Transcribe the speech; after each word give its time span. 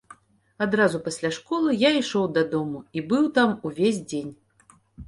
Адразу 0.65 1.01
пасля 1.09 1.31
школы 1.37 1.75
я 1.83 1.91
ішоў 2.01 2.25
дадому 2.41 2.83
і 2.99 3.07
быў 3.13 3.23
там 3.41 3.57
увесь 3.71 4.03
дзень. 4.09 4.39